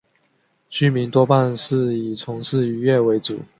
[0.67, 3.39] 居民多半是以从事渔业为主。